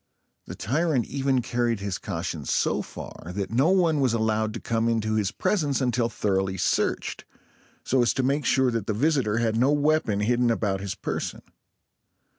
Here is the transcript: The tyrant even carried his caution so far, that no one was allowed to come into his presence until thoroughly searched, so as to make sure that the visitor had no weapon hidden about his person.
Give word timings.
The 0.47 0.55
tyrant 0.55 1.05
even 1.05 1.43
carried 1.43 1.79
his 1.79 1.99
caution 1.99 2.43
so 2.45 2.81
far, 2.81 3.31
that 3.35 3.51
no 3.51 3.69
one 3.69 3.99
was 3.99 4.13
allowed 4.15 4.51
to 4.55 4.59
come 4.59 4.89
into 4.89 5.13
his 5.13 5.29
presence 5.31 5.79
until 5.79 6.09
thoroughly 6.09 6.57
searched, 6.57 7.23
so 7.83 8.01
as 8.01 8.11
to 8.15 8.23
make 8.23 8.43
sure 8.45 8.71
that 8.71 8.87
the 8.87 8.95
visitor 8.95 9.37
had 9.37 9.55
no 9.57 9.71
weapon 9.71 10.21
hidden 10.21 10.49
about 10.49 10.81
his 10.81 10.95
person. 10.95 11.43